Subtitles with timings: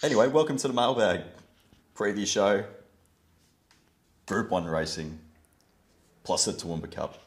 [0.00, 1.22] Anyway, welcome to the mailbag
[1.96, 2.64] preview show.
[4.26, 5.18] Group One racing,
[6.22, 7.18] plus the Toowoomba Cup.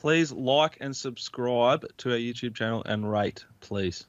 [0.00, 4.04] Please like and subscribe to our YouTube channel and rate, please.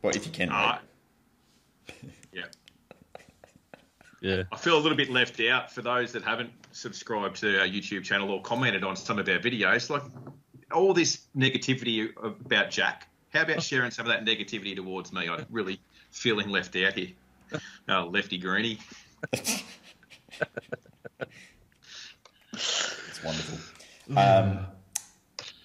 [0.00, 0.54] Well, if you can, rate.
[0.56, 0.80] Ah.
[2.32, 2.44] yeah.
[4.22, 4.42] Yeah.
[4.52, 8.04] I feel a little bit left out for those that haven't subscribed to our YouTube
[8.04, 9.88] channel or commented on some of our videos.
[9.88, 10.02] Like
[10.72, 13.08] all this negativity about Jack.
[13.30, 15.26] How about sharing some of that negativity towards me?
[15.26, 15.80] I'm really
[16.10, 17.10] feeling left out here.
[17.88, 18.78] Oh, lefty greeny.
[19.32, 19.64] It's
[23.24, 23.58] wonderful.
[24.16, 24.66] Um,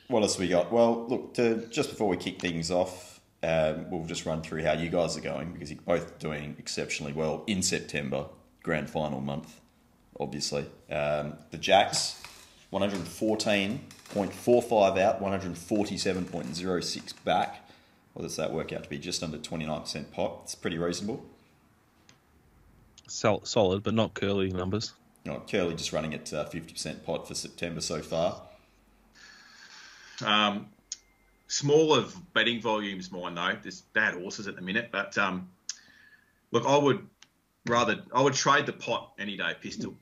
[0.08, 0.72] what else we got?
[0.72, 4.72] Well, look, to, just before we kick things off, um, we'll just run through how
[4.74, 8.26] you guys are going because you're both doing exceptionally well in September,
[8.64, 9.60] grand final month,
[10.20, 10.66] obviously.
[10.92, 12.22] Um, the Jacks,
[12.74, 17.65] 114.45 out, 147.06 back.
[18.16, 18.98] What does that work out to be?
[18.98, 20.40] Just under 29% pot.
[20.44, 21.26] It's pretty reasonable.
[23.08, 24.94] Sol- solid, but not curly numbers.
[25.26, 28.42] You know, Curly just running at uh, 50% pot for September so far.
[30.24, 30.68] Um,
[31.48, 33.58] smaller betting volumes, mine though.
[33.62, 35.50] There's bad horses at the minute, but um,
[36.52, 37.06] look, I would
[37.66, 39.94] rather I would trade the pot any day, pistol,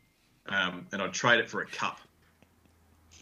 [0.48, 2.00] um, and I'd trade it for a cup,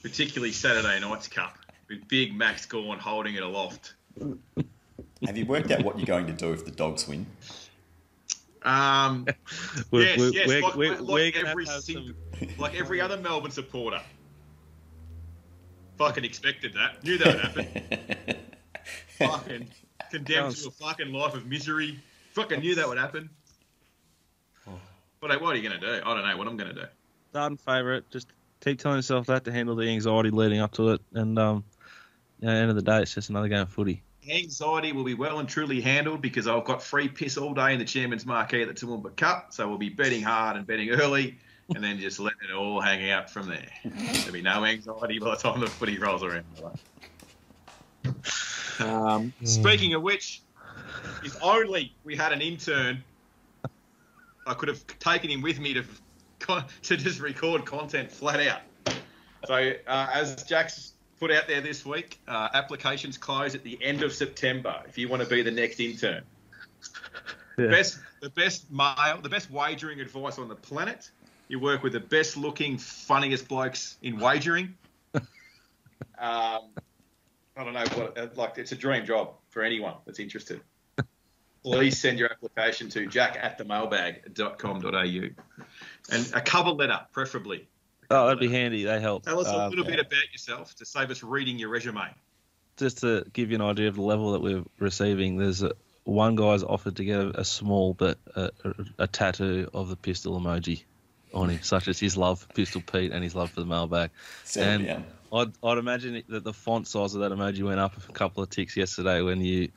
[0.02, 1.58] particularly Saturday night's cup
[1.88, 3.94] with big Max Gawn holding it aloft.
[5.26, 7.26] Have you worked out what you're going to do if the dogs win?
[8.64, 9.26] Um,
[9.92, 12.50] We're, yes, we're, yes, we're, like, we're, like we're every have to have single, some-
[12.60, 14.02] like every other Melbourne supporter.
[15.98, 17.04] Fucking expected that.
[17.04, 18.36] Knew that would happen.
[19.18, 19.68] fucking
[20.12, 22.00] condemned to a fucking life of misery.
[22.34, 23.30] Fucking knew that would happen.
[25.20, 26.02] But like, what are you gonna do?
[26.04, 26.86] I don't know what I'm gonna do.
[27.30, 28.10] starting favourite.
[28.10, 28.28] Just
[28.62, 31.02] keep telling yourself that to handle the anxiety leading up to it.
[31.14, 31.64] And um,
[32.42, 34.02] at the end of the day, it's just another game of footy.
[34.30, 37.80] Anxiety will be well and truly handled because I've got free piss all day in
[37.80, 39.52] the chairman's marquee at the Toowoomba Cup.
[39.52, 41.38] So we'll be betting hard and betting early,
[41.74, 43.68] and then just let it all hang out from there.
[43.84, 46.46] There'll be no anxiety by the time the footy rolls around.
[48.80, 50.42] Um, speaking of which,
[51.24, 53.04] if only we had an intern,
[54.46, 55.84] I could have taken him with me to
[56.84, 58.62] to just record content flat out.
[59.46, 64.02] So, uh, as Jack's put out there this week, uh, applications close at the end
[64.02, 64.82] of September.
[64.88, 66.24] If you want to be the next intern,
[67.60, 67.68] Yeah.
[67.68, 71.12] best the best male, the best wagering advice on the planet.
[71.48, 74.76] You work with the best looking, funniest blokes in wagering.
[75.14, 75.22] um,
[76.18, 80.62] I don't know what uh, like it's a dream job for anyone that's interested.
[81.64, 85.30] Please send your application to jack at the mailbag.com.au
[86.10, 87.68] and a cover letter, preferably.
[88.12, 88.84] Oh, that'd be handy.
[88.84, 89.24] They help.
[89.24, 92.14] Tell us a Um, little bit about yourself to save us reading your resume.
[92.78, 95.72] just to give you an idea of the level that we're receiving, there's a,
[96.04, 99.96] one guy's offered to get a, a small but a, a, a tattoo of the
[99.96, 100.84] pistol emoji
[101.34, 104.10] on him, such as his love for Pistol Pete and his love for the mailbag.
[104.44, 105.06] Settle And- down.
[105.34, 108.50] I'd, I'd imagine that the font size of that emoji went up a couple of
[108.50, 109.70] ticks yesterday when you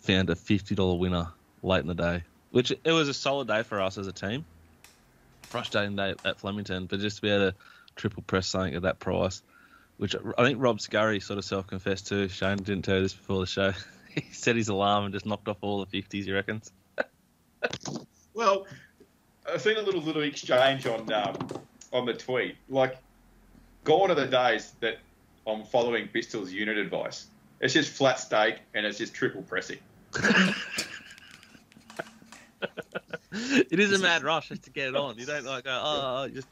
[0.00, 1.28] found a fifty dollar winner
[1.62, 4.44] late in the day, which it was a solid day for us as a team.
[5.50, 7.56] Frustrating day at Flemington, but just to be able to
[7.96, 9.42] triple press something at that price,
[9.96, 12.28] which I think Rob Scurry sort of self confessed to.
[12.28, 13.72] Shane didn't tell you this before the show.
[14.14, 16.26] he set his alarm and just knocked off all the fifties.
[16.26, 16.72] He reckons.
[18.32, 18.66] Well,
[19.52, 21.36] I've seen a little little exchange on um,
[21.92, 22.56] on the tweet.
[22.68, 22.96] Like,
[23.84, 24.98] gone are the days that
[25.46, 27.26] I'm following Pistol's unit advice.
[27.60, 29.78] It's just flat steak and it's just triple pressing.
[33.50, 35.18] it is a mad rush just to get it on.
[35.18, 36.48] You don't like go, oh, oh, just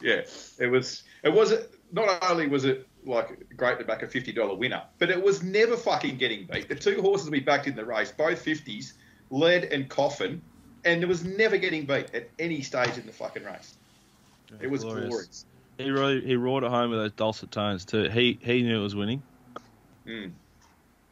[0.00, 0.22] Yeah,
[0.58, 1.02] it was.
[1.22, 1.52] It was
[1.92, 5.42] not only was it like great to back a fifty dollar winner, but it was
[5.42, 6.68] never fucking getting beat.
[6.68, 8.94] The two horses we backed in the race, both fifties,
[9.30, 10.42] lead and coffin,
[10.84, 13.76] and it was never getting beat at any stage in the fucking race.
[14.60, 15.08] It was Glorious.
[15.08, 15.44] glorious.
[15.78, 18.08] He really, he roared at home with those dulcet tones too.
[18.08, 19.22] He he knew it was winning.
[20.06, 20.32] Mm.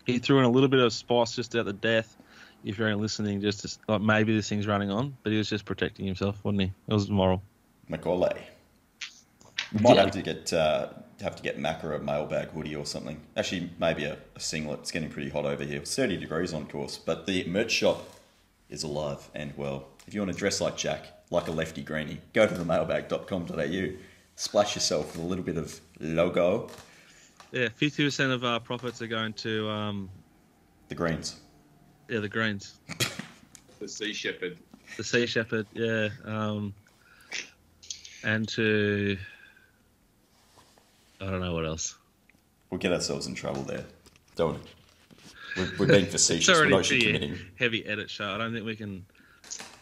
[0.04, 2.16] He threw in a little bit of spice just at the death.
[2.66, 5.48] If you're only listening, just to, like maybe this thing's running on, but he was
[5.48, 6.72] just protecting himself, wasn't he?
[6.88, 7.40] It was moral.
[7.88, 8.42] Macaulay.
[9.72, 10.02] We might Yeah.
[10.02, 10.88] have to get uh,
[11.20, 13.20] have to get Macca a mailbag hoodie or something.
[13.36, 14.80] Actually, maybe a, a singlet.
[14.80, 15.78] It's getting pretty hot over here.
[15.78, 18.04] It's 30 degrees on course, but the merch shop
[18.68, 19.86] is alive and well.
[20.08, 23.88] If you want to dress like Jack, like a lefty greenie, go to the mailbag.com.au,
[24.34, 26.68] splash yourself with a little bit of logo,
[27.52, 30.10] Yeah, fifty percent of our profits are going to um,
[30.88, 31.40] the greens.
[32.08, 32.78] Yeah the greens,
[33.80, 34.56] The Sea Shepherd.
[34.96, 36.72] the Sea Shepherd, yeah, um,
[38.24, 39.16] and to
[41.20, 41.96] I don't know what else.
[42.70, 43.84] We'll get ourselves in trouble there,
[44.34, 44.60] don't we?
[45.56, 46.48] we're, we're being facetious.
[46.48, 47.38] We're not actually committing.
[47.58, 48.28] heavy edit show.
[48.34, 49.04] I don't think we can.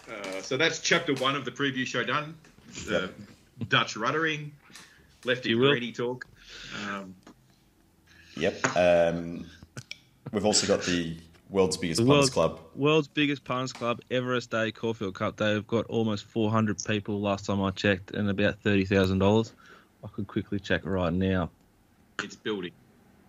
[0.09, 2.35] Uh, so that's chapter one of the preview show done.
[2.87, 3.11] The
[3.69, 4.51] Dutch ruddering,
[5.25, 6.27] lefty You greedy talk.
[6.89, 7.15] Um,
[8.37, 8.77] Yep.
[8.77, 9.47] Um,
[10.33, 11.17] we've also got the
[11.51, 12.61] world's biggest The punters world's- club.
[12.75, 15.37] World's biggest punters club, Everest Day Caulfield Cup.
[15.37, 19.53] They've got almost 400 people last time I checked, and about thirty thousand dollars.
[20.03, 21.51] I could quickly check right now.
[22.23, 22.73] it's building.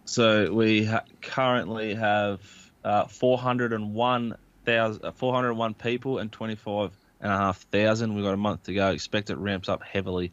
[0.05, 2.41] So we ha- currently have
[2.83, 6.91] uh, 401,000 uh, 401 people and 25
[7.21, 8.13] and a half thousand.
[8.13, 8.91] We've got a month to go.
[8.91, 10.31] Expect it ramps up heavily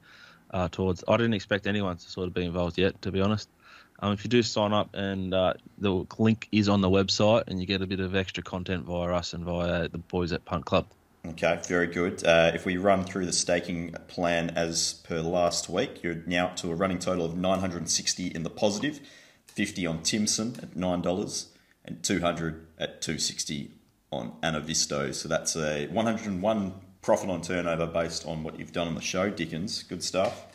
[0.51, 1.05] uh, towards.
[1.09, 3.49] I didn't expect anyone to sort of be involved yet, to be honest.
[4.03, 7.61] Um, if you do sign up, and uh, the link is on the website, and
[7.61, 10.65] you get a bit of extra content via us and via the boys at Punt
[10.65, 10.87] Club.
[11.25, 12.25] Okay, very good.
[12.27, 16.57] Uh, if we run through the staking plan as per last week, you're now up
[16.57, 19.01] to a running total of 960 in the positive,
[19.47, 21.47] 50 on Timson at $9,
[21.85, 23.71] and 200 at 260
[24.11, 25.15] on Anavisto.
[25.15, 26.73] So that's a 101
[27.03, 29.85] profit on turnover based on what you've done on the show, Dickens.
[29.85, 30.52] Good stuff.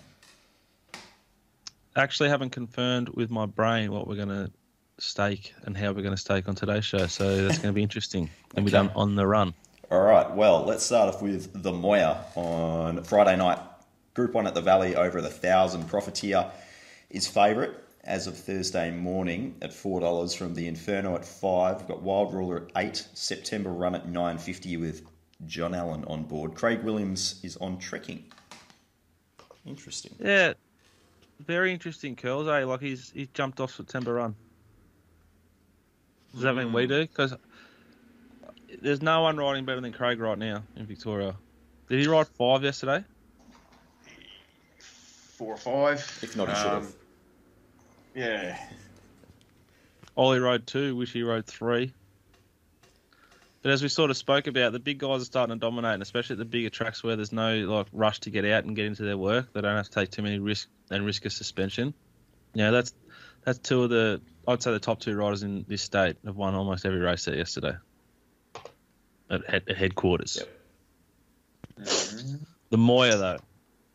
[1.98, 4.52] Actually, haven't confirmed with my brain what we're going to
[5.00, 7.84] stake and how we're going to stake on today's show, so that's going to be
[7.84, 8.30] interesting.
[8.56, 9.54] And we're done on the run.
[9.92, 13.60] All right, well, let's start off with the Moir on Friday night.
[14.16, 15.88] Group one at the Valley over the thousand.
[15.88, 16.50] Profiteer
[17.12, 17.72] is favourite
[18.04, 21.78] as of Thursday morning at four dollars from the Inferno at five.
[21.78, 23.08] We've got Wild Ruler at eight.
[23.14, 25.04] September run at nine fifty with
[25.46, 26.56] John Allen on board.
[26.56, 28.24] Craig Williams is on trekking.
[29.68, 30.16] Interesting.
[30.20, 30.54] Yeah,
[31.46, 32.48] very interesting curls.
[32.48, 32.64] Eh?
[32.66, 34.36] Like he's he's jumped off September run.
[36.34, 37.02] Does that mean we do?
[37.02, 37.34] Because
[38.82, 41.36] there's no one riding better than Craig right now in Victoria.
[41.90, 43.04] Did he ride five yesterday?
[44.80, 46.20] Four or five.
[46.22, 46.94] If not, he should Um, have.
[48.16, 48.68] Yeah.
[50.16, 50.96] Ollie rode two.
[50.96, 51.94] Wish he rode three.
[53.68, 56.02] But as we sort of spoke about, the big guys are starting to dominate, and
[56.02, 58.86] especially at the bigger tracks where there's no like rush to get out and get
[58.86, 59.52] into their work.
[59.52, 61.94] They don't have to take too many risks and risk a suspension.
[62.54, 62.94] Yeah, that's
[63.44, 66.56] that's two of the I'd say the top two riders in this state have won
[66.56, 67.76] almost every race there yesterday
[69.30, 70.42] at, head, at headquarters.
[71.78, 71.90] Yep.
[72.70, 73.40] The Moir though,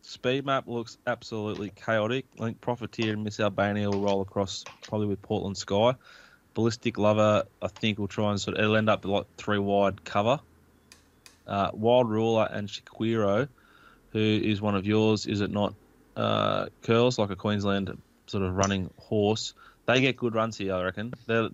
[0.02, 2.26] speed map looks absolutely chaotic.
[2.38, 5.94] I think Profiteer and Miss Albania will roll across probably with Portland Sky.
[6.54, 10.04] Ballistic Lover, I think, will try and sort of it'll end up like three wide
[10.04, 10.40] cover.
[11.46, 13.49] Uh, Wild Ruler and Shaquiro,
[14.10, 15.75] who is one of yours, is it not?
[16.14, 17.96] Uh, curls like a Queensland
[18.26, 19.54] sort of running horse.
[19.87, 21.14] They get good runs here, I reckon.
[21.26, 21.49] They're,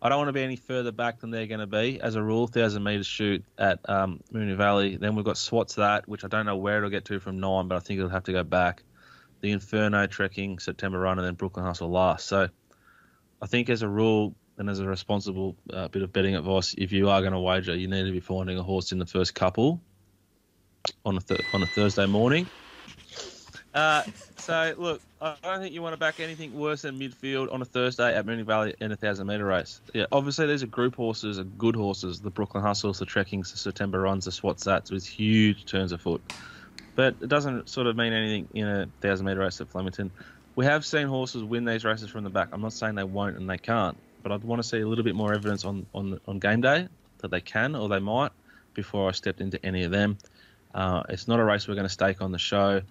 [0.00, 2.00] I don't want to be any further back than they're going to be.
[2.00, 4.96] As a rule, thousand meter shoot at um, Moonee Valley.
[4.96, 7.68] Then we've got Swats that, which I don't know where it'll get to from nine,
[7.68, 8.82] but I think it'll have to go back.
[9.40, 12.26] The Inferno trekking September run, and then Brooklyn Hustle last.
[12.26, 12.48] So
[13.40, 16.92] I think as a rule and as a responsible uh, bit of betting advice, if
[16.92, 19.34] you are going to wager, you need to be finding a horse in the first
[19.34, 19.80] couple
[21.04, 22.46] on a th- on a Thursday morning.
[23.74, 24.02] Uh,
[24.36, 27.64] so look, I don't think you want to back anything worse than midfield on a
[27.64, 29.80] Thursday at Moonee Valley in a thousand meter race.
[29.94, 32.20] Yeah, obviously these are group horses and good horses.
[32.20, 36.20] The Brooklyn Hustles, the Trekkings, the September Runs, the Swatsats with huge turns of foot.
[36.94, 40.10] But it doesn't sort of mean anything in a thousand meter race at Flemington.
[40.54, 42.48] We have seen horses win these races from the back.
[42.52, 45.04] I'm not saying they won't and they can't, but I'd want to see a little
[45.04, 46.88] bit more evidence on on on game day
[47.18, 48.32] that they can or they might
[48.74, 50.18] before I stepped into any of them.
[50.74, 52.82] Uh, it's not a race we're going to stake on the show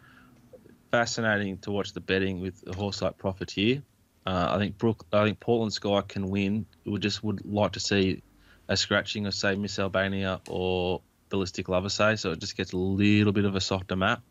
[0.91, 3.81] fascinating to watch the betting with a horse like Profiteer.
[4.25, 6.65] Uh, I think Brook, I think Portland Sky can win.
[6.85, 8.21] We just would like to see
[8.67, 12.77] a scratching of say Miss Albania or Ballistic Lover say, so it just gets a
[12.77, 14.21] little bit of a softer map.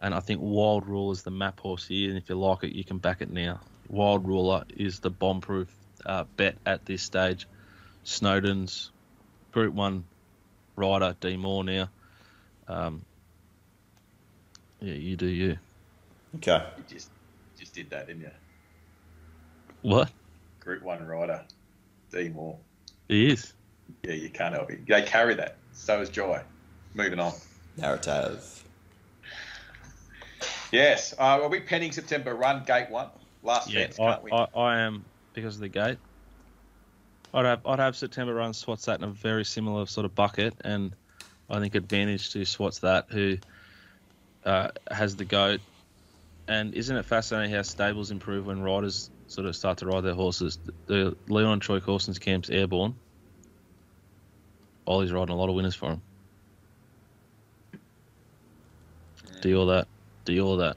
[0.00, 2.74] And I think Wild Rule is the map horse here, and if you like it,
[2.74, 3.60] you can back it now.
[3.88, 5.72] Wild Ruler is the bomb-proof
[6.06, 7.46] uh, bet at this stage.
[8.04, 8.90] Snowden's
[9.52, 10.04] Group One
[10.76, 11.88] rider D Moore now.
[12.68, 13.04] Um,
[14.80, 15.58] yeah, you do you.
[16.36, 16.64] Okay.
[16.76, 17.10] You just
[17.58, 18.30] just did that, didn't you?
[19.82, 20.10] What?
[20.60, 21.42] Group one rider,
[22.10, 22.58] D Moore.
[23.08, 23.52] He is.
[24.02, 24.86] Yeah, you can't help it.
[24.86, 25.56] They carry that.
[25.72, 26.40] So is Joy.
[26.94, 27.32] Moving on.
[27.76, 28.64] Narrative.
[30.70, 31.14] Yes.
[31.18, 33.08] Uh, are we penning September run gate one?
[33.42, 34.30] Last Yeah, fence, I, can't we?
[34.32, 35.04] I, I am
[35.34, 35.98] because of the gate.
[37.34, 40.54] I'd have I'd have September run Swats that in a very similar sort of bucket,
[40.64, 40.94] and
[41.48, 43.38] I think advantage to Swats that who
[44.44, 45.60] uh, has the goat.
[46.48, 50.14] And isn't it fascinating how stables improve when riders sort of start to ride their
[50.14, 50.58] horses?
[50.86, 52.94] The Leon Troy Corstens camp's airborne.
[54.86, 56.02] Ollie's riding a lot of winners for him.
[59.40, 59.86] Do all that.
[60.24, 60.76] Do all that.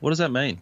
[0.00, 0.60] What does that mean?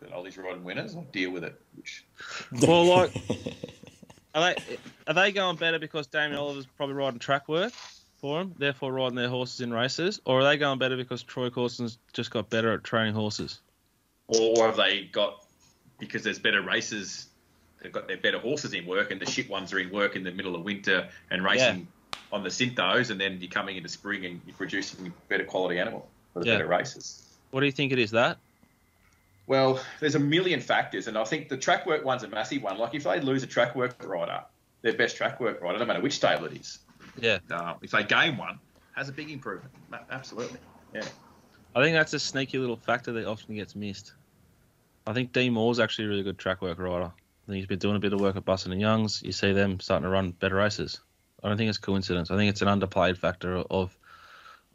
[0.00, 1.60] That Ollie's riding winners, or deal with it.
[1.74, 2.04] Which
[2.52, 3.12] Well, like,
[4.34, 7.72] are they are they going better because Damien Oliver's probably riding track work
[8.20, 11.50] for them, therefore riding their horses in races, or are they going better because Troy
[11.50, 13.60] Corstens just got better at training horses?
[14.28, 15.38] or have they got
[15.98, 17.28] because there's better races?
[17.82, 20.24] They've got their better horses in work, and the shit ones are in work in
[20.24, 21.86] the middle of winter and racing
[22.32, 26.08] on the Cintos, and then you're coming into spring and you're producing better quality animal
[26.32, 26.54] for the Yeah.
[26.54, 27.38] better races.
[27.50, 28.38] What do you think it is that?
[29.46, 32.78] Well, there's a million factors, and I think the track work one's a massive one.
[32.78, 34.42] Like if they lose a track work rider,
[34.82, 36.78] their best track work rider, no matter which stable it is,
[37.20, 38.58] Yeah, uh, if they gain one,
[38.96, 39.74] has a big improvement.
[40.10, 40.58] Absolutely.
[40.94, 41.04] Yeah.
[41.74, 44.14] I think that's a sneaky little factor that often gets missed.
[45.06, 47.06] I think Dean Moore's actually a really good track work rider.
[47.06, 49.22] I think he's been doing a bit of work at Busson and Youngs.
[49.22, 51.00] You see them starting to run better races.
[51.42, 52.30] I don't think it's coincidence.
[52.30, 53.96] I think it's an underplayed factor of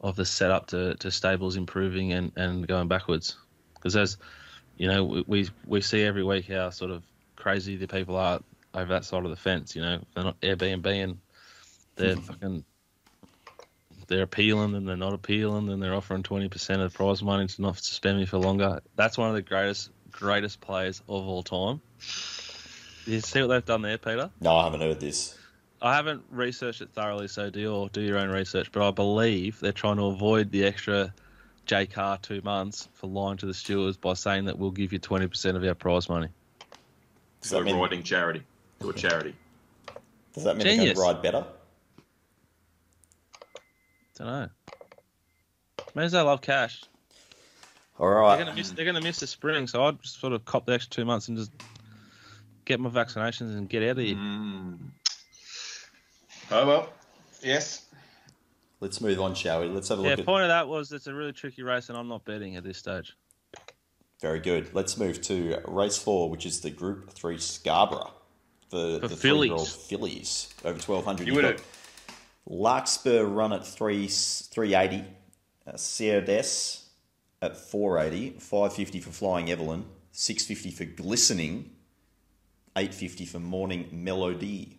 [0.00, 3.36] of the setup to, to stables improving and, and going backwards.
[3.74, 4.16] Because as
[4.80, 7.02] you know, we, we we see every week how sort of
[7.36, 8.40] crazy the people are
[8.72, 9.76] over that side of the fence.
[9.76, 11.18] You know, they're not Airbnb and
[11.96, 12.22] they're mm.
[12.22, 12.64] fucking
[14.06, 17.62] they're appealing and they're not appealing and they're offering 20% of the prize money to
[17.62, 18.80] not suspend me for longer.
[18.96, 21.82] That's one of the greatest greatest players of all time.
[23.04, 24.30] You see what they've done there, Peter?
[24.40, 25.36] no, I haven't heard this.
[25.82, 28.72] I haven't researched it thoroughly, so do your do your own research.
[28.72, 31.12] But I believe they're trying to avoid the extra
[31.70, 34.98] J car two months for lying to the stewards by saying that we'll give you
[34.98, 36.26] 20% of our prize money.
[37.40, 38.42] Does So that mean, riding charity
[38.80, 39.36] to a charity.
[40.34, 40.98] does that mean they're Genius.
[40.98, 41.44] going to ride better?
[44.18, 44.48] Don't know.
[45.94, 46.82] Means they love cash.
[48.00, 48.34] All right.
[48.36, 48.70] They're gonna miss.
[48.72, 51.28] They're gonna miss the spring, so I'd just sort of cop the extra two months
[51.28, 51.52] and just
[52.64, 54.16] get my vaccinations and get out of here.
[54.16, 54.78] Mm.
[56.50, 56.88] Oh well.
[57.44, 57.86] Yes.
[58.80, 59.68] Let's move on, shall we?
[59.68, 60.26] Let's have a Yeah, look at.
[60.26, 62.78] point of that was it's a really tricky race, and I'm not betting at this
[62.78, 63.14] stage.
[64.22, 64.74] Very good.
[64.74, 68.12] Let's move to race four, which is the Group Three Scarborough.
[68.70, 69.50] The, For the fillies.
[69.50, 71.26] three-year-old fillies over twelve hundred.
[71.26, 71.64] You would have.
[72.46, 75.04] Larkspur run at three three eighty.
[75.66, 76.84] Uh, Cerdes
[77.42, 78.30] at four eighty.
[78.38, 79.84] Five fifty for Flying Evelyn.
[80.12, 81.70] Six fifty for Glistening.
[82.76, 84.78] Eight fifty for Morning Melody.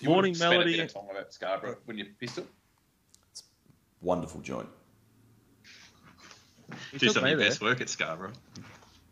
[0.00, 0.76] You Morning would've spent a Melody.
[0.76, 2.44] bit of time about Scarborough when you pistol.
[4.02, 4.68] Wonderful joint.
[6.90, 7.48] He Do took some of me your there.
[7.48, 8.32] best work at Scarborough.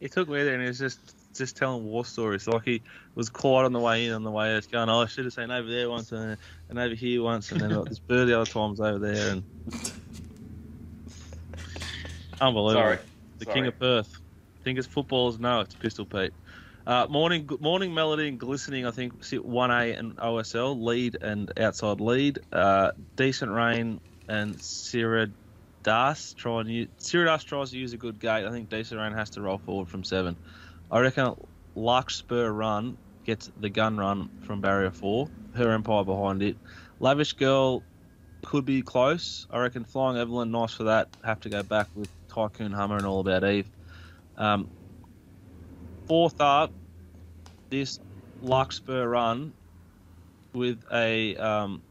[0.01, 0.99] He took me there, and he was just
[1.37, 2.47] just telling war stories.
[2.47, 2.83] Like he
[3.15, 5.35] was quiet on the way in, on the way out, going, "Oh, I should have
[5.35, 6.37] seen over there once, and,
[6.69, 9.45] and over here once, and then like, this bird the other times over there." And
[12.41, 12.83] unbelievable.
[12.83, 12.99] Sorry.
[13.39, 13.55] The Sorry.
[13.55, 14.13] king of Perth.
[14.61, 15.39] I Think it's footballers?
[15.39, 16.33] No, it's Pistol Pete.
[16.87, 18.87] Uh, morning, morning melody and glistening.
[18.87, 22.41] I think sit one A and OSL lead and outside lead.
[22.53, 28.47] Uh, decent rain and Siridas try and use, Siridas tries to use a good gate.
[28.47, 30.37] I think decent rain has to roll forward from seven.
[30.91, 31.35] I reckon
[31.75, 35.29] Larkspur run gets the gun run from barrier four.
[35.55, 36.57] Her empire behind it.
[37.01, 37.83] Lavish girl
[38.45, 39.49] could be close.
[39.51, 41.09] I reckon Flying Evelyn, nice for that.
[41.25, 43.69] Have to go back with Tycoon Hummer and All About Eve.
[44.37, 44.71] Um,
[46.07, 46.71] fourth up,
[47.69, 47.99] this
[48.43, 49.53] Larkspur run
[50.53, 51.83] with a um,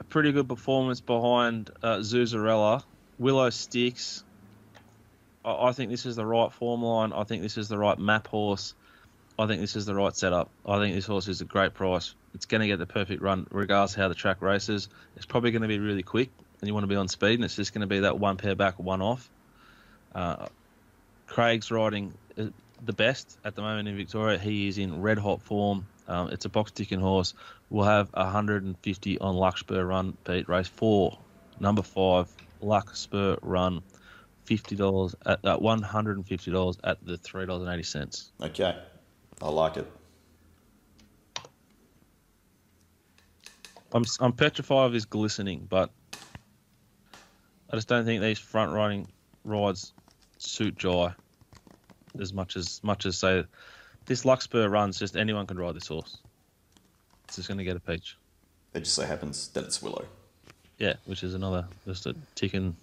[0.00, 2.82] a pretty good performance behind uh, Zuzarella.
[3.18, 4.24] Willow Sticks.
[5.44, 7.12] I, I think this is the right form line.
[7.12, 8.74] I think this is the right map horse.
[9.38, 10.50] I think this is the right setup.
[10.66, 12.14] I think this horse is a great price.
[12.34, 14.88] It's going to get the perfect run, regardless how the track races.
[15.16, 16.30] It's probably going to be really quick,
[16.60, 18.36] and you want to be on speed, and it's just going to be that one
[18.36, 19.30] pair back, one off.
[20.14, 20.46] Uh,
[21.26, 22.46] Craig's riding uh,
[22.84, 24.38] the best at the moment in Victoria.
[24.38, 25.86] He is in red hot form.
[26.10, 27.34] Um, it's a box ticking horse.
[27.70, 30.48] We'll have 150 on Larkspur Run, Pete.
[30.48, 31.16] Race four,
[31.60, 32.26] number five,
[32.60, 33.80] Larkspur Run,
[34.44, 37.84] fifty dollars at uh, one hundred and fifty dollars at the three dollars and eighty
[37.84, 38.32] cents.
[38.42, 38.76] Okay,
[39.40, 39.86] I like it.
[43.92, 45.90] I'm I'm petrified of his glistening, but
[47.72, 49.06] I just don't think these front riding
[49.44, 49.92] rides
[50.38, 51.14] suit Jai
[52.18, 53.44] as much as much as say
[54.10, 54.98] this Larkspur runs.
[54.98, 56.18] Just anyone can ride this horse.
[57.24, 58.16] It's just going to get a peach.
[58.74, 60.04] It just so happens that it's Willow.
[60.78, 62.76] Yeah, which is another just a ticking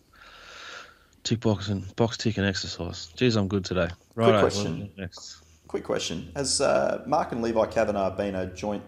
[1.24, 3.12] tick box and box ticking exercise.
[3.18, 3.90] Jeez, I'm good today.
[4.16, 4.90] Right, question.
[4.98, 5.44] next.
[5.68, 8.84] Quick question: Has uh, Mark and Levi Kavanagh been a joint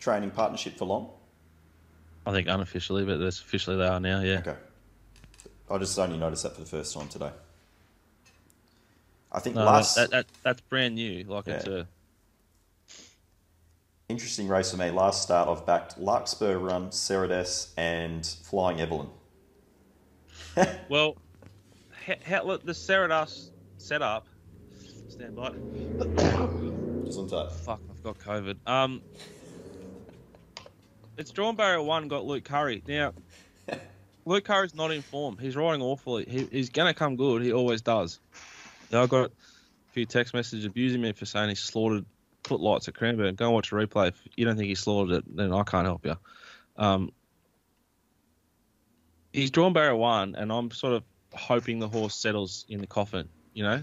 [0.00, 1.10] training partnership for long?
[2.26, 4.20] I think unofficially, but that's officially they are now.
[4.22, 4.38] Yeah.
[4.38, 4.56] Okay.
[5.70, 7.30] I just only noticed that for the first time today.
[9.30, 11.24] I think No, last that, that, that's brand new.
[11.24, 11.86] Like it's a
[14.08, 14.90] interesting race for me.
[14.90, 19.08] Last start, I've backed Larkspur Run, Cerades, and Flying Evelyn.
[20.88, 21.16] Well,
[22.06, 24.26] how, how, look, the Ceradas setup
[25.18, 25.50] Stand by.
[27.08, 27.50] Gesundheit.
[27.50, 28.56] Fuck, I've got COVID.
[28.68, 29.02] Um,
[31.16, 32.06] it's drawn barrier one.
[32.06, 33.14] Got Luke Currie now.
[34.24, 35.36] Luke Currie's not in form.
[35.38, 36.24] He's riding awfully.
[36.28, 37.42] He, he's gonna come good.
[37.42, 38.20] He always does.
[38.90, 42.06] Now I got a few text messages abusing me for saying he slaughtered
[42.44, 43.34] footlights at Cranbourne.
[43.34, 44.08] Go and watch a replay.
[44.08, 46.16] If you don't think he slaughtered it, then I can't help you.
[46.76, 47.12] Um,
[49.32, 51.04] he's drawn barrier one, and I'm sort of
[51.34, 53.28] hoping the horse settles in the coffin.
[53.52, 53.82] You know,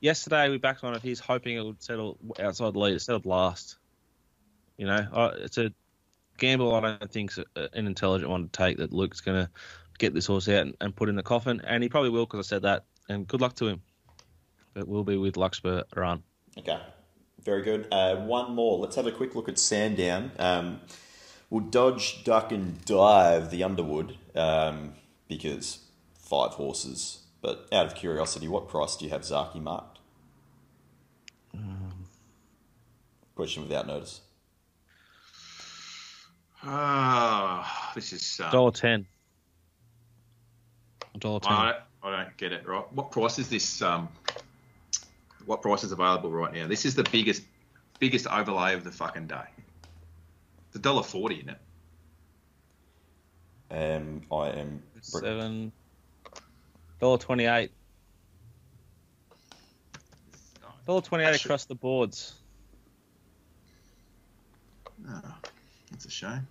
[0.00, 1.02] yesterday we backed on it.
[1.02, 2.94] He's hoping it would settle outside the lead.
[2.94, 3.76] It settled last.
[4.76, 5.72] You know, it's a
[6.36, 8.76] gamble I don't think's a- an intelligent one to take.
[8.78, 9.50] That Luke's going to
[9.98, 12.48] get this horse out and put in the coffin, and he probably will because I
[12.48, 12.84] said that.
[13.08, 13.82] And good luck to him.
[14.78, 16.22] But we'll be with Larkspur run.
[16.56, 16.78] Okay,
[17.42, 17.88] very good.
[17.90, 18.78] Uh, one more.
[18.78, 20.30] Let's have a quick look at Sandown.
[20.38, 20.82] Um,
[21.50, 24.92] we'll dodge, duck, and dive the Underwood um,
[25.26, 25.80] because
[26.14, 27.24] five horses.
[27.42, 29.98] But out of curiosity, what price do you have Zaaki marked?
[33.34, 34.20] Question without notice.
[36.62, 38.40] Ah, this is.
[38.40, 39.06] Uh, Dollar ten.
[41.18, 41.52] Dollar ten.
[41.52, 42.84] I, I don't get it right.
[42.92, 43.82] What price is this?
[43.82, 44.08] Um,
[45.48, 46.66] what price is available right now?
[46.68, 47.42] This is the biggest,
[47.98, 49.46] biggest overlay of the fucking day.
[50.66, 51.60] It's a dollar forty, isn't it?
[53.70, 54.82] Um, I am.
[55.00, 55.72] Seven.
[57.00, 57.72] Dollar twenty eight.
[60.86, 62.34] Dollar twenty eight across the boards.
[65.08, 65.34] Oh,
[65.90, 66.46] that's a shame.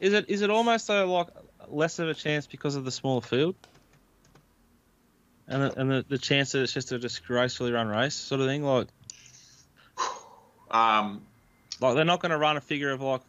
[0.00, 1.28] Is it is it almost though like
[1.68, 3.54] less of a chance because of the smaller field?
[5.50, 8.46] And the, and the, the chance that it's just a disgracefully run race sort of
[8.46, 8.86] thing, like
[10.70, 11.22] Um,
[11.80, 13.20] like they're not going to run a figure of like,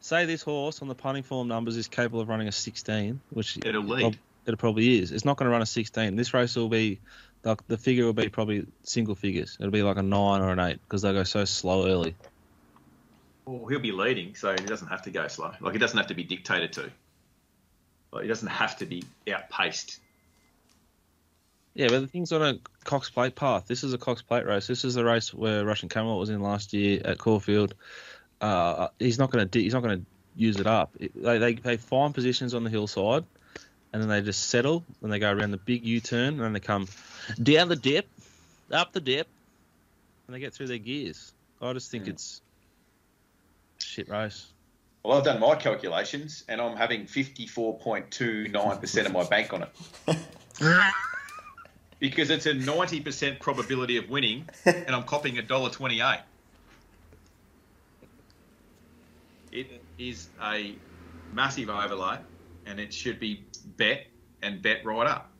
[0.00, 3.58] say this horse on the punting form numbers is capable of running a 16, which
[3.64, 4.18] It'll lead.
[4.46, 5.12] it probably is.
[5.12, 6.14] It's not going to run a 16.
[6.14, 7.00] This race will be
[7.42, 9.56] like the figure will be probably single figures.
[9.58, 12.14] It'll be like a nine or an eight because they go so slow early.
[13.46, 15.52] well, he'll be leading, so he doesn't have to go slow.
[15.60, 16.90] Like he doesn't have to be dictated to.
[18.12, 19.98] Like he doesn't have to be outpaced.
[21.74, 23.66] Yeah, but the thing's on a Cox Plate path.
[23.66, 24.66] This is a Cox Plate race.
[24.66, 27.74] This is the race where Russian Camelot was in last year at Caulfield.
[28.40, 30.04] Uh, he's not going to he's not going to
[30.36, 30.90] use it up.
[31.00, 33.24] It, they, they they find positions on the hillside,
[33.92, 36.52] and then they just settle and they go around the big U turn and then
[36.52, 36.86] they come
[37.42, 38.06] down the dip,
[38.70, 39.26] up the dip,
[40.26, 41.32] and they get through their gears.
[41.62, 42.12] I just think Yeah.
[42.12, 42.42] it's
[43.80, 44.46] a shit race.
[45.04, 49.68] Well, I've done my calculations, and I'm having 54.29% of my bank on it.
[52.02, 56.18] because it's a 90% probability of winning, and I'm copying a dollar twenty-eight.
[59.52, 60.74] It is a
[61.32, 62.18] massive overlay,
[62.66, 63.44] and it should be
[63.76, 64.06] bet
[64.42, 65.30] and bet right up.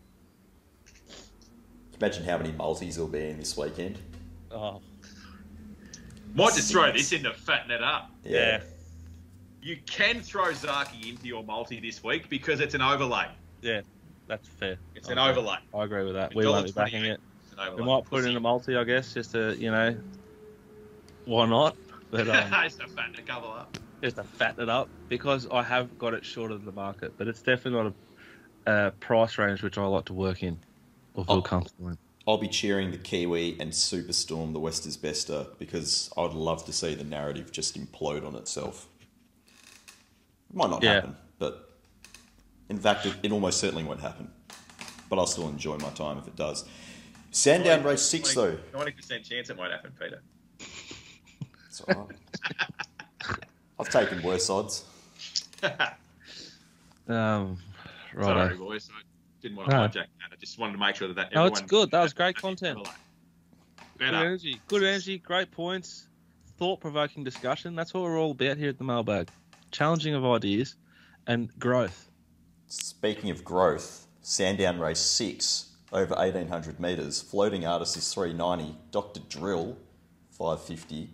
[1.98, 3.98] Imagine how many multis will be in this weekend.
[4.52, 4.80] Oh
[6.34, 8.10] Might just throw this in to fatten it up.
[8.22, 8.60] yeah,
[9.62, 13.26] You can throw Zaaki into your multi this week because it's an overlay.
[13.62, 13.80] yeah,
[14.32, 14.78] that's fair.
[14.94, 15.56] It's an overlay.
[15.74, 16.34] I agree with that.
[16.34, 17.20] We won't be backing it.
[17.42, 17.76] It's an.
[17.76, 20.00] We might put it in a multi, I guess, just to you know,
[21.26, 21.76] why not?
[22.10, 23.76] But um, just to fatten a couple up.
[24.02, 27.28] just to fatten it up because I have got it short of the market, but
[27.28, 27.94] it's definitely not
[28.66, 30.58] a, a price range which I like to work in
[31.14, 31.42] or feel Oh.
[31.42, 31.98] comfortable in.
[32.26, 36.72] I'll be cheering the Kiwi and Superstorm the West is Bester because I'd love to
[36.72, 38.86] see the narrative just implode on itself.
[40.48, 40.94] It might not Yeah.
[40.94, 41.21] happen, but
[42.68, 44.30] in fact, it, it almost certainly won't happen.
[45.08, 46.64] But I'll still enjoy my time if it does.
[47.30, 48.58] Sandown race six, though.
[48.74, 50.22] Ninety percent chance it won't happen, Peter.
[51.68, 52.06] It's all
[53.28, 53.38] right.
[53.80, 54.84] I've taken worse odds.
[57.08, 57.58] Um,
[58.14, 58.58] Sorry, right.
[58.58, 58.88] boys.
[58.96, 59.02] I
[59.42, 59.82] didn't want to No.
[59.82, 60.06] hijack that.
[60.32, 61.34] I just wanted to make sure that that.
[61.34, 61.90] No, it's good.
[61.90, 62.78] That was great content.
[63.98, 64.60] Good energy.
[64.68, 65.18] Good energy.
[65.18, 66.06] Great points.
[66.58, 67.74] Thought-provoking discussion.
[67.74, 69.30] That's what we're all about here at the Mailbag.
[69.72, 70.76] Challenging of ideas
[71.26, 72.08] and growth.
[72.72, 77.20] Speaking of growth, Sandown race six over 1800 metres.
[77.20, 78.78] Floating artist is 390.
[78.90, 79.20] Dr.
[79.28, 79.76] Drill,
[80.30, 81.10] 550.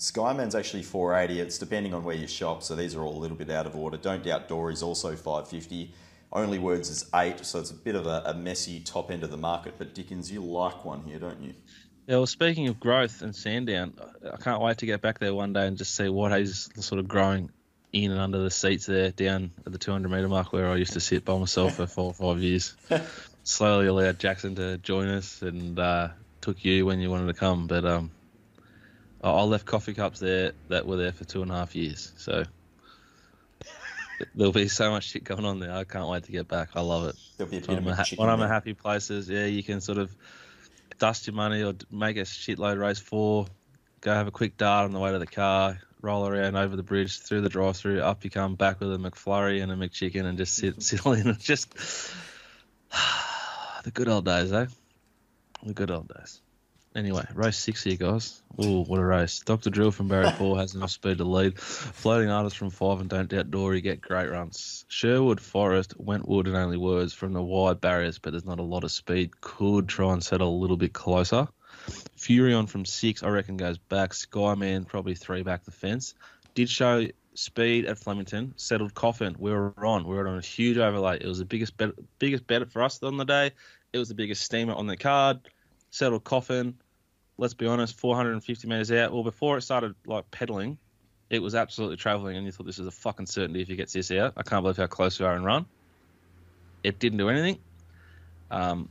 [0.00, 1.40] Skyman's actually 480.
[1.40, 3.76] It's depending on where you shop, so these are all a little bit out of
[3.76, 3.96] order.
[3.96, 5.94] Don't Doubt Dory's also 550.
[6.32, 9.30] Only Words is 8, so it's a bit of a, a messy top end of
[9.30, 9.74] the market.
[9.78, 11.54] But Dickens, you like one here, don't you?
[12.08, 13.94] Yeah, well, speaking of growth and Sandown,
[14.32, 16.98] I can't wait to get back there one day and just see what is sort
[16.98, 17.48] of growing
[17.92, 20.94] in and under the seats there down at the 200 metre mark where I used
[20.94, 22.74] to sit by myself for four or five years.
[23.44, 26.08] Slowly allowed Jackson to join us and uh,
[26.40, 27.66] took you when you wanted to come.
[27.66, 28.10] But um,
[29.22, 32.12] I left coffee cups there that were there for two and a half years.
[32.16, 32.44] So
[34.34, 35.72] there'll be so much shit going on there.
[35.72, 36.70] I can't wait to get back.
[36.74, 37.16] I love it.
[37.36, 39.28] There'll be a bit One of a ha- chicken one of my happy places.
[39.28, 40.14] Yeah, you can sort of
[40.98, 43.46] dust your money or make a shitload race four,
[44.00, 46.82] go have a quick dart on the way to the car, roll around over the
[46.82, 50.36] bridge, through the drive-through, up you come, back with a McFlurry and a McChicken, and
[50.36, 51.74] just sit sit in and just
[53.84, 54.66] the good old days, eh?
[55.62, 56.40] The good old days.
[56.94, 58.42] Anyway, race six here, guys.
[58.62, 59.40] Ooh, what a race.
[59.40, 59.70] Dr.
[59.70, 61.58] Drill from Barry 4 has enough speed to lead.
[61.58, 64.84] Floating artists from 5 and Don't Doubt Dory get great runs.
[64.88, 68.84] Sherwood, Forest, Wentwood, and Only Words from the wide barriers, but there's not a lot
[68.84, 69.40] of speed.
[69.40, 71.48] Could try and settle a little bit closer.
[72.22, 74.10] Furion from 6, I reckon, goes back.
[74.10, 76.14] Skyman, probably 3 back the fence.
[76.54, 78.54] Did show speed at Flemington.
[78.56, 79.34] Settled Coffin.
[79.38, 80.06] We were on.
[80.06, 81.18] We were on a huge overlay.
[81.20, 83.50] It was the biggest bet, biggest bet for us on the day.
[83.92, 85.40] It was the biggest steamer on the card
[85.92, 86.74] settled coffin.
[87.38, 89.12] Let's be honest, 450 meters out.
[89.12, 90.78] Well, before it started like pedaling,
[91.30, 93.92] it was absolutely traveling, and you thought this is a fucking certainty if he gets
[93.92, 94.34] this out.
[94.36, 95.66] I can't believe how close we are in run.
[96.82, 97.58] It didn't do anything.
[98.50, 98.88] Um,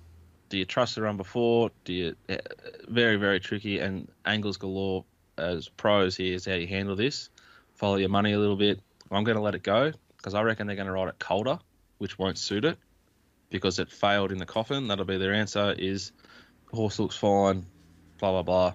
[0.52, 1.72] do you trust the run before?
[1.86, 2.16] Do you?
[2.30, 2.38] eh,
[2.88, 5.06] Very, very tricky, and angles galore.
[5.38, 7.30] As pros, here is how you handle this.
[7.76, 8.80] Follow your money a little bit.
[9.10, 11.58] I'm going to let it go because I reckon they're going to ride it colder,
[11.98, 12.78] which won't suit it
[13.50, 14.88] because it failed in the coffin.
[14.90, 15.74] That'll be their answer.
[15.78, 16.12] Is
[16.72, 17.66] horse looks fine,
[18.20, 18.74] blah blah blah.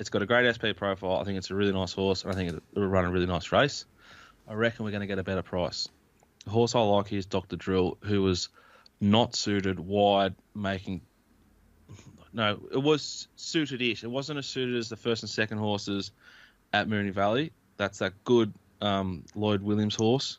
[0.00, 1.18] It's got a great SP profile.
[1.20, 3.52] I think it's a really nice horse, and I think it'll run a really nice
[3.52, 3.84] race.
[4.48, 5.86] I reckon we're going to get a better price.
[6.44, 7.56] The horse I like is Dr.
[7.56, 8.48] Drill, who was
[9.04, 11.02] not suited wide, making.
[12.32, 14.02] No, it was suited-ish.
[14.02, 16.10] It wasn't as suited as the first and second horses
[16.72, 17.52] at Moonee Valley.
[17.76, 20.38] That's that good um, Lloyd Williams horse,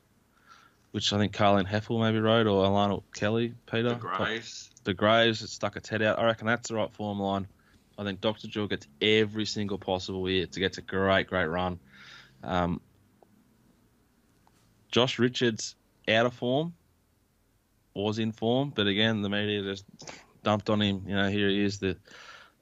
[0.91, 3.89] which I think Carleen Hefel maybe rode, or Alana Kelly, Peter.
[3.89, 4.71] The Graves.
[4.83, 6.19] the Graves it stuck its head out.
[6.19, 7.47] I reckon that's the right form line.
[7.97, 8.47] I think Dr.
[8.47, 11.79] Drill gets every single possible year to get a great, great run.
[12.43, 12.81] Um,
[14.91, 15.75] Josh Richards
[16.07, 16.73] out of form,
[17.95, 19.85] was in form, but again the media just
[20.43, 21.03] dumped on him.
[21.07, 21.97] You know, here he is, the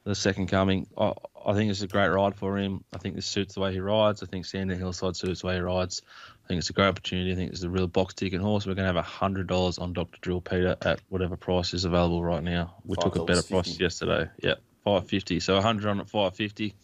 [0.03, 0.87] the second coming.
[0.97, 1.13] I,
[1.45, 2.83] I think it's a great ride for him.
[2.93, 4.21] I think this suits the way he rides.
[4.23, 6.01] I think Sandown Hillside suits the way he rides.
[6.43, 7.31] I think it's a great opportunity.
[7.31, 8.65] I think it's a real box ticket horse.
[8.65, 10.17] We're going to have hundred dollars on Dr.
[10.21, 12.75] Drill Peter at whatever price is available right now.
[12.85, 14.29] We took a better price yesterday.
[14.41, 15.39] Yeah, five fifty.
[15.39, 16.75] So hundred on at five fifty.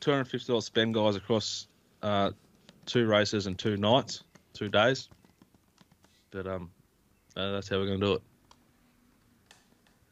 [0.00, 1.66] Two hundred fifty dollars spend, guys, across
[2.02, 2.30] uh,
[2.86, 4.22] two races and two nights,
[4.54, 5.08] two days.
[6.30, 6.70] But um,
[7.36, 8.22] uh, that's how we're going to do it.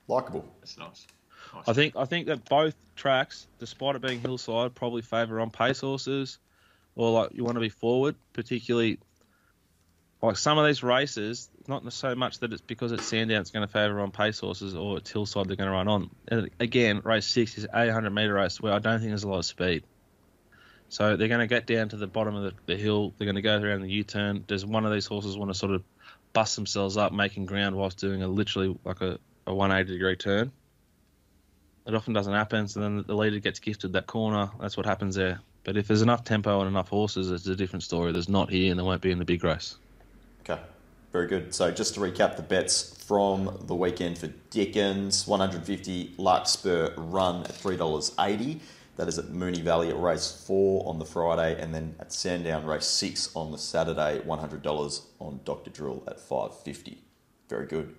[0.08, 0.44] Likeable.
[0.60, 1.06] That's nice.
[1.54, 1.68] nice.
[1.68, 5.80] I think I think that both tracks, despite it being hillside, probably favour on pace
[5.80, 6.38] horses,
[6.96, 8.98] or like you want to be forward, particularly
[10.20, 11.48] like some of these races.
[11.68, 14.74] Not so much that it's because it's Sandown, it's going to favour on pace horses,
[14.74, 16.10] or it's hillside they're going to run on.
[16.28, 19.38] And again, race six is 800 metre race where I don't think there's a lot
[19.38, 19.84] of speed.
[20.88, 23.14] So they're going to get down to the bottom of the, the hill.
[23.16, 24.44] They're going to go around the U-turn.
[24.46, 25.82] Does one of these horses want to sort of
[26.32, 30.52] bust themselves up, making ground whilst doing a literally like a, a 180 degree turn?
[31.86, 32.68] It often doesn't happen.
[32.68, 34.50] So then the leader gets gifted that corner.
[34.60, 35.40] That's what happens there.
[35.64, 38.12] But if there's enough tempo and enough horses, it's a different story.
[38.12, 39.76] There's not here, and there won't be in the big race.
[40.40, 40.60] Okay,
[41.12, 41.54] very good.
[41.54, 47.52] So just to recap the bets from the weekend for Dickens, 150 Larkspur run at
[47.52, 48.60] $3.80.
[49.02, 52.64] That is at Moonee Valley at race four on the Friday, and then at Sandown
[52.64, 55.70] race six on the Saturday, $100 on Dr.
[55.70, 56.98] Drill at 550.
[57.48, 57.96] Very good.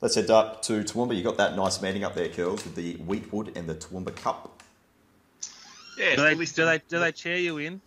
[0.00, 1.14] Let's head up to Toowoomba.
[1.14, 4.62] You got that nice meeting up there, Curls, with the Weetwood and the Toowoomba Cup.
[5.98, 7.78] yeah, Do they, do they do they cheer you in,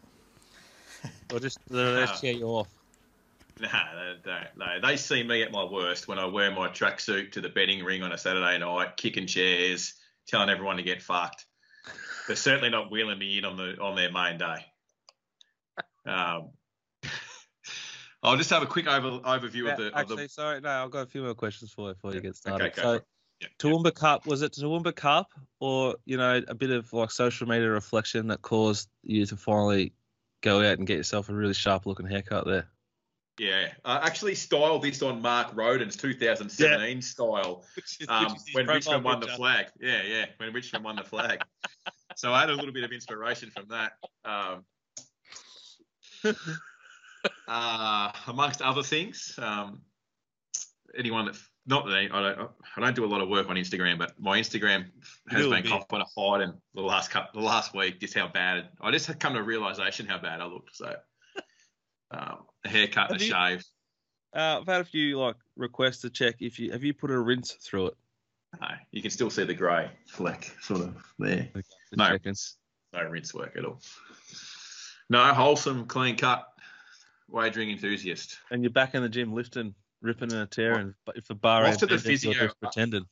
[1.34, 2.06] or just do they No.
[2.06, 2.68] just cheer you off?
[3.62, 4.58] Nah, they don't.
[4.58, 7.84] No, they see me at my worst when I wear my tracksuit to the betting
[7.84, 9.96] ring on a Saturday night, kicking chairs,
[10.28, 11.46] telling everyone to get fucked.
[12.28, 14.66] They're certainly not wheeling me in on the on their main day.
[16.06, 16.52] Um,
[18.24, 20.30] I'll just have a quick over, overview of the of actually, the.
[20.30, 22.72] sorry, no, I've got a few more questions for you before you get started.
[22.72, 22.94] Okay, so.
[22.94, 23.00] Yeah,
[23.42, 23.48] yeah.
[23.60, 25.28] Toowoomba Cup was it Toowoomba Cup,
[25.60, 29.94] or you know, a bit of like social media reflection that caused you to finally
[30.42, 32.68] go out and get yourself a really sharp looking haircut there?
[33.40, 37.66] Yeah, I actually styled this on Mark Roden's 2017 style
[38.08, 39.68] um, when Richmond won the flag.
[39.80, 41.42] Yeah, yeah, when Richmond won the flag.
[42.16, 43.94] so I had a little bit of inspiration from that.
[44.26, 44.66] Um,
[47.48, 49.82] uh, amongst other things, um,
[50.98, 53.98] anyone that not that I don't, I don't do a lot of work on Instagram,
[53.98, 54.86] but my Instagram
[55.30, 55.72] has been bit.
[55.72, 58.68] caught on a hiding the last couple, the last week, just how bad.
[58.82, 60.76] I just had come to a realization how bad I looked.
[60.76, 60.94] So,
[62.12, 63.64] um, a haircut and a you- shave.
[64.36, 67.20] Uh, I've had a few like requests to check if you have you put a
[67.20, 67.94] rinse through it.
[68.60, 71.50] No, you can still see the grey fleck sort of there.
[71.56, 72.10] Just No.
[72.10, 72.36] checking.
[72.94, 73.82] No rinse work at all.
[75.10, 76.48] No wholesome, clean cut
[77.30, 78.38] wagering enthusiast.
[78.52, 80.94] And you're back in the gym lifting, ripping and tearing.
[81.06, 82.34] But if the bar to the physio.
[82.34, 83.06] just pretending.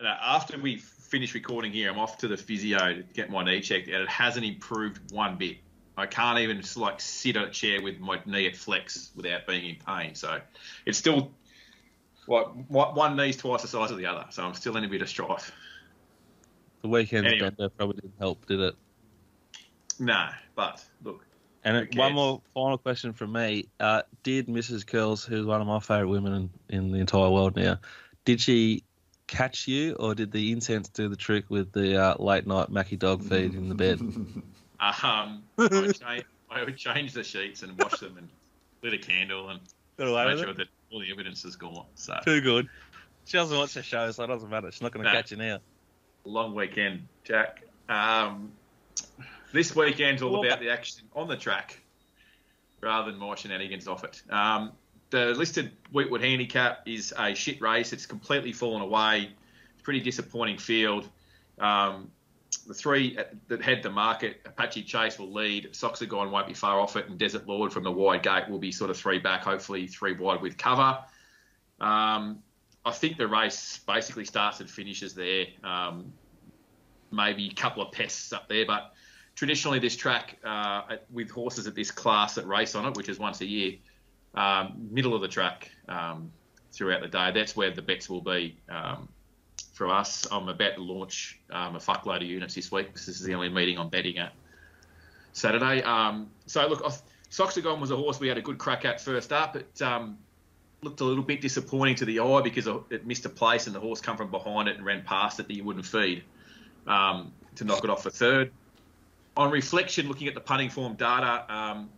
[0.00, 3.88] After we finish recording here, I'm off to the physio to get my knee checked,
[3.88, 5.58] and it hasn't improved one bit.
[5.96, 9.64] I can't even like sit on a chair with my knee at flex without being
[9.64, 10.14] in pain.
[10.14, 10.40] So
[10.84, 11.32] it's still
[12.28, 14.26] like one knee's twice the size of the other.
[14.30, 15.52] So I'm still in a bit of strife.
[16.86, 17.50] The weekend's Anyway.
[17.50, 18.74] bender probably didn't help, did it?
[19.98, 21.26] No, but look,
[21.64, 24.86] And it- one more final question from me: uh, Did Mrs.
[24.86, 27.80] Curls, who's one of my favourite women in, in the entire world now,
[28.24, 28.84] did she
[29.26, 32.96] catch you, or did the incense do the trick with the uh, late night Mackie
[32.96, 33.98] dog feed in the bed?
[34.00, 34.44] um,
[34.78, 38.28] I, would change, I would change the sheets and wash them and
[38.82, 39.58] lit a candle and
[39.98, 40.56] Got away make with sure it?
[40.58, 41.86] that all the evidence is gone.
[41.96, 42.68] So Too good.
[43.24, 44.70] She doesn't watch the show, so it doesn't matter.
[44.70, 45.16] She's not going to No.
[45.16, 45.58] catch you now.
[46.26, 47.62] Long weekend, Jack.
[47.88, 48.52] Um,
[49.52, 51.80] this weekend's all about the action on the track
[52.80, 54.22] rather than my shenanigans off it.
[54.28, 54.72] Um,
[55.10, 57.92] the listed Weetwood handicap is a shit race.
[57.92, 59.30] It's completely fallen away.
[59.74, 61.08] It's pretty disappointing field.
[61.58, 62.10] Um,
[62.66, 65.72] the three that head the market, Apache Chase will lead.
[65.72, 68.72] Soxagon won't be far off it, and Desert Lord from the wide gate will be
[68.72, 70.98] sort of three back, hopefully three wide with cover.
[71.80, 72.42] Um,
[72.86, 75.46] I think the race basically starts and finishes there.
[75.64, 76.12] Um,
[77.10, 78.92] maybe a couple of pests up there, but
[79.34, 83.18] traditionally this track uh, with horses at this class that race on it, which is
[83.18, 83.74] once a year,
[84.34, 86.30] um, middle of the track um,
[86.72, 87.32] throughout the day.
[87.34, 89.08] That's where the bets will be um,
[89.72, 90.24] for us.
[90.30, 92.92] I'm about to launch um, a fuckload of units this week.
[92.92, 94.32] This is the only meeting I'm betting at
[95.32, 95.82] Saturday.
[95.82, 96.84] Um, so look,
[97.30, 99.56] Soxagon was a horse we had a good crack at first up.
[99.56, 99.82] It
[100.86, 103.80] looked a little bit disappointing to the eye because it missed a place and the
[103.80, 106.22] horse come from behind it and ran past it that you wouldn't feed
[106.86, 108.52] um, to knock it off for third.
[109.36, 111.90] On reflection, looking at the punting form data, um,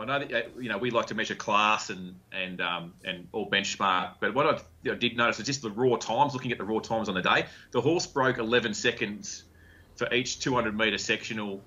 [0.00, 3.26] I know that uh, you know we like to measure class and and um, and
[3.32, 6.34] all benchmark, but what I did notice is just the raw times.
[6.34, 9.44] Looking at the raw times on the day, the horse broke 11 seconds
[9.96, 11.62] for each 200 metre sectional,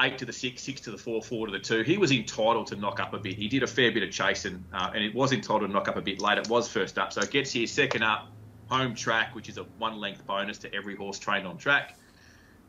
[0.00, 1.82] eight to the six, six to the four, four to the two.
[1.82, 3.34] He was entitled to knock up a bit.
[3.34, 5.96] He did a fair bit of chasing, uh, and it was entitled to knock up
[5.96, 6.38] a bit late.
[6.38, 8.28] It was first up, so it gets here second up,
[8.68, 11.96] home track, which is a one length bonus to every horse trained on track.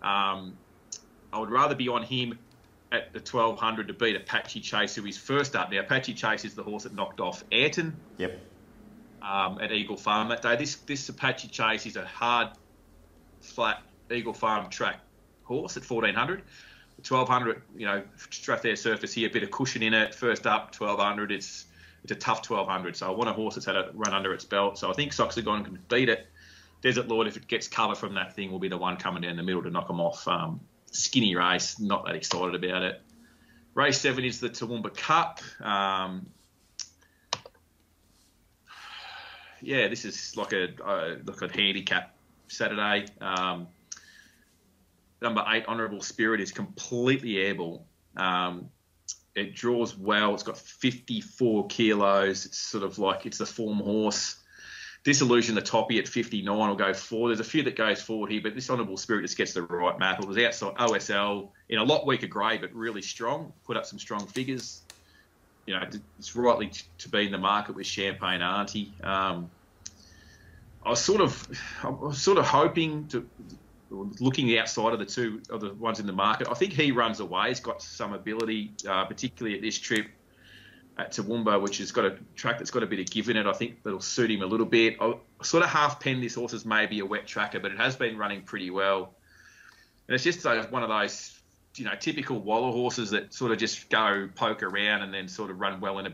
[0.01, 0.57] Um,
[1.31, 2.37] I would rather be on him
[2.91, 5.71] at the 1200 to beat Apache Chase, who is first up.
[5.71, 8.39] Now, Apache Chase is the horse that knocked off Ayrton Yep.
[9.21, 10.55] um, at Eagle Farm that day.
[10.57, 12.49] This this Apache Chase is a hard,
[13.39, 13.81] flat
[14.11, 14.99] Eagle Farm track
[15.43, 16.43] horse at 1400.
[16.97, 20.15] 1200, you know, Strathare surface here, a bit of cushion in it.
[20.15, 21.31] First up, 1200.
[21.31, 21.65] It's
[22.03, 22.97] it's a tough 1200.
[22.97, 24.77] So I want a horse that's had a run under its belt.
[24.77, 26.27] So I think Soxagon can beat it.
[26.81, 29.37] Desert Lord, if it gets cover from that thing, will be the one coming down
[29.37, 30.27] the middle to knock them off.
[30.27, 30.59] Um,
[30.91, 33.01] skinny race, not that excited about it.
[33.73, 35.39] Race seven is the Toowoomba Cup.
[35.61, 36.27] Um,
[39.61, 42.15] yeah, this is like a uh, like a handicap
[42.47, 43.05] Saturday.
[43.21, 43.67] Um,
[45.23, 47.87] number eight, Honourable Spirit, is completely able.
[48.15, 48.69] Um,
[49.33, 50.35] it draws well.
[50.35, 52.45] It's got 54 kilos.
[52.45, 54.35] It's sort of like it's the form horse.
[55.03, 57.29] Disillusion, the toppy at 59 will go forward.
[57.29, 59.97] There's a few that goes forward here, but this Honourable Spirit just gets the right
[59.97, 60.21] map.
[60.21, 63.51] It was outside OSL in a lot weaker grade, but really strong.
[63.65, 64.81] Put up some strong figures.
[65.65, 65.85] You know,
[66.19, 68.93] it's rightly to be in the market with Champagne Auntie.
[69.03, 69.49] Um,
[70.85, 71.47] I was sort of,
[71.83, 73.27] I was sort of hoping to,
[73.93, 76.47] looking outside of the two of the ones in the market.
[76.49, 77.49] I think he runs away.
[77.49, 80.07] He's got some ability, uh, particularly at this trip
[80.97, 83.45] at Toowoomba, which has got a track that's got a bit of give in it.
[83.45, 84.97] I think that'll suit him a little bit.
[84.99, 87.95] I sort of half pen this horse as maybe a wet tracker, but it has
[87.95, 89.13] been running pretty well.
[90.07, 91.39] And it's just those, one of those,
[91.75, 95.49] you know, typical Waller horses that sort of just go poke around and then sort
[95.49, 96.13] of run well in a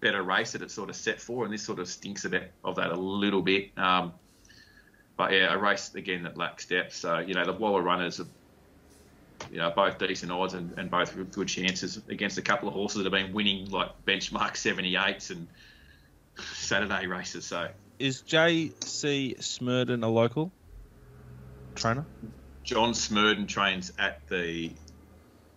[0.00, 1.44] better race that it's sort of set for.
[1.44, 3.76] And this sort of stinks a bit of that a little bit.
[3.76, 4.12] Um,
[5.16, 6.94] but yeah, a race again that lacks depth.
[6.94, 8.26] So you know, the Waller runners are,
[9.50, 13.02] you know, both decent odds and, and both good chances against a couple of horses
[13.02, 15.46] that have been winning like benchmark 78s and
[16.54, 17.44] Saturday races.
[17.46, 19.36] So Is J.C.
[19.38, 20.52] Smerdon a local
[21.74, 22.06] trainer?
[22.64, 24.70] John Smerdon trains at the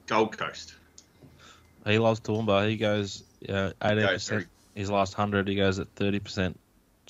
[0.08, 0.74] Gold Coast.
[1.86, 2.70] He loves Toowoomba.
[2.70, 5.48] He goes uh, 18% very- his last 100.
[5.48, 6.56] He goes at 30%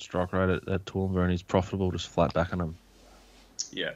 [0.00, 2.76] strike rate at, at Toowoomba, and he's profitable just flat backing him.
[3.72, 3.92] Yeah,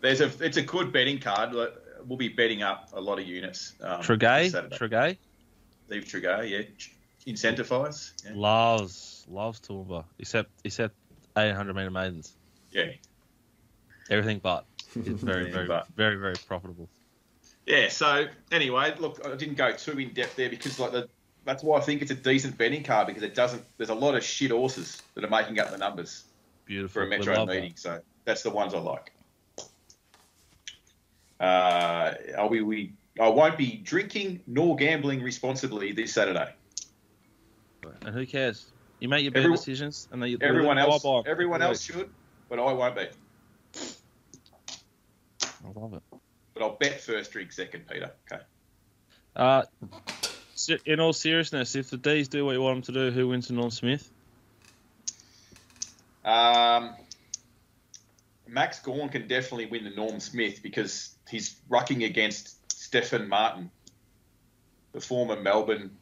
[0.00, 1.52] there's a it's a good betting card.
[2.06, 3.74] We'll be betting up a lot of units.
[3.82, 4.76] Um, Tregay, Saturday.
[4.76, 5.16] Tregay
[5.90, 7.32] Leave Tregay, yeah.
[7.32, 8.12] Incentivise.
[8.24, 8.32] Yeah.
[8.34, 10.94] loves loves Toowoomba, except except
[11.36, 12.32] 800 meter maidens.
[12.70, 12.92] yeah.
[14.08, 14.64] Everything but.
[14.96, 15.86] It's very very but.
[15.94, 16.88] very very profitable.
[17.66, 17.88] Yeah.
[17.88, 21.08] So anyway, look, I didn't go too in depth there because like the,
[21.44, 23.64] that's why I think it's a decent betting card because it doesn't.
[23.76, 26.24] There's a lot of shit horses that are making up the numbers
[26.66, 27.02] Beautiful.
[27.02, 27.72] for a metro meeting.
[27.76, 29.12] So that's the ones I like.
[31.38, 36.52] Uh, I'll be, we, I won't be drinking nor gambling responsibly this Saturday.
[38.04, 38.66] And who cares?
[39.00, 42.10] You make your better decisions, and they, Everyone else, everyone else should,
[42.50, 43.06] but I won't be.
[45.42, 46.02] I love it.
[46.52, 48.10] But I'll bet first drink second, Peter.
[48.30, 48.42] Okay.
[49.34, 49.62] Uh,
[50.68, 53.48] in all seriousness, if the D's do what you want them to do, who wins
[53.48, 54.10] the Norm Smith?
[56.24, 56.94] Um,
[58.46, 63.70] Max Gawn can definitely win the Norm Smith because he's rucking against Stefan Martin,
[64.92, 65.96] the former Melbourne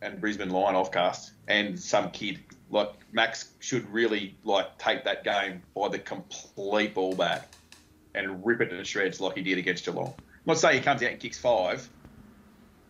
[0.00, 2.40] and Brisbane line offcast, and some kid.
[2.70, 7.48] Like Max should really like take that game by the complete ball back
[8.14, 10.14] and rip it to shreds like he did against Geelong.
[10.16, 11.88] I'm not saying he comes out and kicks five,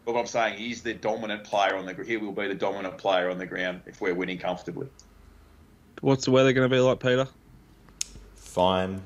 [0.05, 2.05] but what I'm saying he's the dominant player on the.
[2.05, 4.89] He will be the dominant player on the ground if we're winning comfortably.
[6.01, 7.27] What's the weather going to be like, Peter?
[8.35, 9.03] Fine.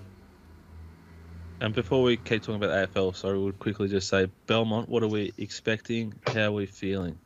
[1.61, 4.89] And before we keep talking about AFL, sorry, we'll quickly just say Belmont.
[4.89, 6.15] What are we expecting?
[6.27, 7.19] How are we feeling?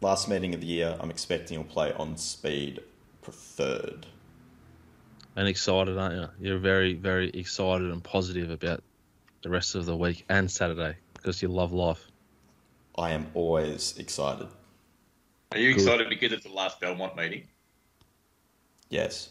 [0.00, 2.80] Last meeting of the year, I'm expecting he'll play on speed
[3.22, 4.06] preferred.
[5.36, 6.48] And excited, aren't you?
[6.48, 8.82] You're very, very excited and positive about
[9.42, 12.08] the rest of the week and Saturday because you love life.
[12.98, 14.48] I am always excited.
[15.52, 15.80] Are you Good.
[15.82, 17.44] excited because it's the last Belmont meeting?
[18.90, 19.30] Yes.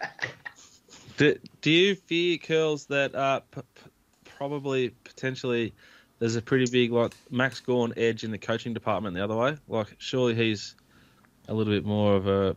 [1.16, 3.90] Do, do you fear, Curls, that uh, p- p-
[4.24, 5.74] probably potentially
[6.20, 9.56] there's a pretty big like Max Gawn edge in the coaching department the other way?
[9.66, 10.76] Like, surely he's
[11.48, 12.56] a little bit more of a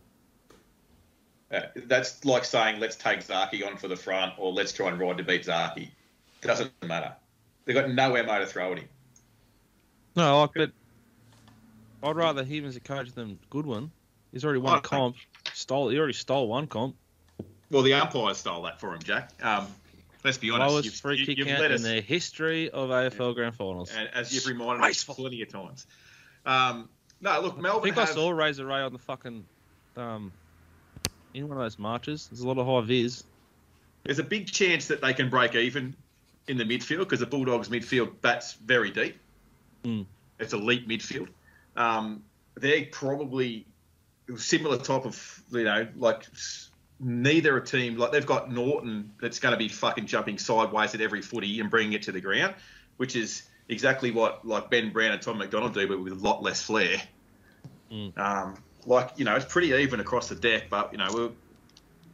[1.52, 5.00] Uh, that's like saying let's take Zaaki on for the front or let's try and
[5.00, 5.88] ride to beat Zaaki.
[6.42, 7.12] It doesn't matter.
[7.64, 8.88] They've got no ammo to throw at him.
[10.16, 10.70] No, like, but
[12.02, 13.90] I'd rather him as a coach than Goodwin.
[14.32, 15.16] He's already won a comp.
[15.54, 15.88] Stole.
[15.90, 16.96] He already stole one comp.
[17.70, 19.30] Well, the umpires stole that for him, Jack.
[19.42, 19.66] Um,
[20.24, 20.70] let's be honest.
[20.70, 23.54] Lowest you've- free you- kick you've count let in us- the history of AFL Grand
[23.54, 23.90] Finals.
[23.94, 25.86] and as you've reminded us plenty of times.
[26.46, 26.88] Um,
[27.20, 27.58] no, look, Melvin.
[27.58, 29.44] I Melbourne think I saw Razor Ray on the fucking
[29.96, 30.32] um
[31.34, 32.26] in one of those marches.
[32.28, 33.24] There's a lot of high vis.
[34.04, 35.94] there's a big chance that they can break even
[36.48, 39.16] in the midfield because the Bulldogs midfield bats very deep.
[39.84, 40.06] Mm.
[40.38, 41.28] It's elite midfield.
[41.76, 42.22] Um,
[42.56, 43.66] they're probably
[44.36, 46.26] similar type of you know like
[47.00, 51.00] neither a team like they've got Naughton that's going to be fucking jumping sideways at
[51.00, 52.54] every footy and bringing it to the ground,
[52.96, 56.42] which is exactly what like Ben Brown and Tom McDonald do, but with a lot
[56.42, 56.98] less flair.
[57.90, 58.16] Mm.
[58.18, 58.54] Um,
[58.86, 61.30] like you know, it's pretty even across the deck, but you know we're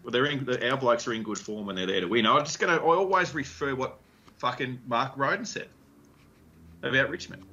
[0.03, 2.27] well, they're in, our blokes are in good form and they're there to win.
[2.27, 2.77] I'm just gonna.
[2.77, 3.99] I always refer what
[4.39, 5.69] fucking Mark Roden said
[6.83, 7.45] about Richmond.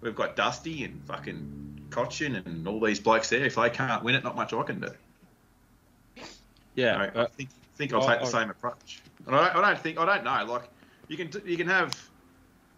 [0.00, 3.44] We've got Dusty and fucking Cotchin and all these blokes there.
[3.44, 4.88] If they can't win it, not much I can do.
[6.74, 9.02] Yeah, I, uh, I think think I'll I- take the I- same approach.
[9.26, 10.52] And I don't, I don't think I don't know.
[10.52, 10.68] Like
[11.08, 11.92] you can you can have.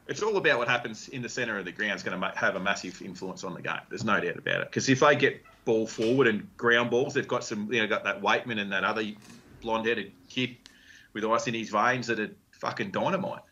[0.09, 1.95] It's all about what happens in the centre of the ground.
[1.95, 3.79] is going to have a massive influence on the game.
[3.91, 4.67] There's no doubt about it.
[4.69, 7.73] Because if they get ball forward and ground balls, they've got some.
[7.73, 9.05] You know, got that Weightman and that other
[9.61, 10.57] blonde-headed kid
[11.13, 13.43] with ice in his veins that are fucking dynamite.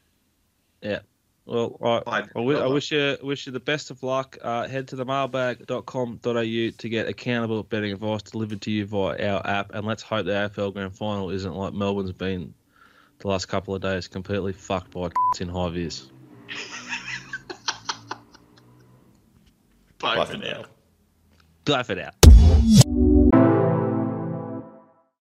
[1.48, 4.36] Well, I, I- I, wi- I wish you wish you the best of luck.
[4.42, 9.46] Uh, head to the mailbag.com.au to get accountable betting advice delivered to you via our
[9.46, 12.52] app, and let's hope the AFL Grand Final isn't like Melbourne's been
[13.20, 15.08] the last couple of days, completely fucked by
[15.40, 16.08] in high vis.
[19.98, 20.60] Bye Bye for for now.
[20.60, 20.64] now.
[21.64, 22.14] for it out.